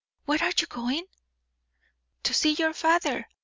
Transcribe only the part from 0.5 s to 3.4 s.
you going?" "To see your father.